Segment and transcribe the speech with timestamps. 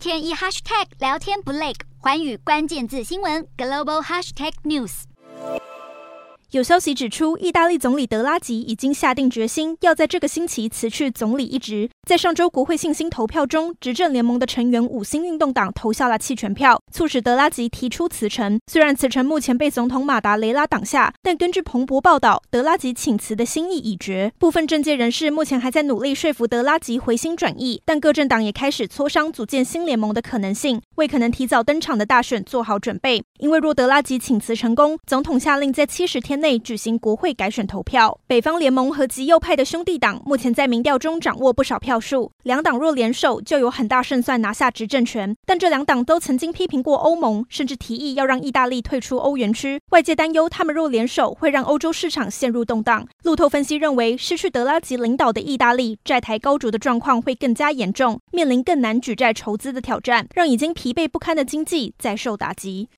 [0.00, 5.02] 天一 hashtag 聊天不累，环宇关键字新闻 global hashtag news。
[6.52, 11.90] 有消息指出，意大利总理德拉吉已经下定决心，要在这个星期辞去总理一职。
[12.10, 18.58] 在上周国会信心投票中，执政联盟的成员五星运动党投下了弃权票，促使德拉吉提出辞呈。
[18.66, 24.32] 虽然辞呈目前被总统马达雷拉挡下，但根据彭博报道，德拉吉请辞的心意已决。
[24.40, 33.22] 部分政界人士目前还在努力说服德拉吉回心转意，但各政党也开始磋商组建新联盟的可能性，为可能提早登场的大选做好准备。
[33.38, 38.18] 因为若德拉吉请辞成功，总统下令在七十天内举行国会改选投票。
[38.26, 45.36] 北方联盟和极右派的兄弟党目前在民调中掌握不少票数，两党若联手，就有很大胜算拿下执政权。
[45.44, 49.80] 但这两党都曾经批评过欧盟，甚至提议要让意大利退出欧元区。
[49.90, 53.06] 外界担忧他们若联手，会让欧洲市场陷入动荡。
[53.24, 62.88] 路透分析认为，失去德拉吉领导的意大利，债台高筑的状况会更加严重，面临更难举债筹资的挑战，让已经疲惫不堪的经济再受打击。